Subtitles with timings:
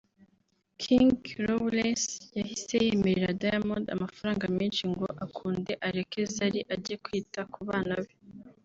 [0.81, 1.11] King
[1.47, 8.13] Lawrence yahise yemerera Diamond amafaranga menshi ngo akunde areke Zari ajye kwita ku bana be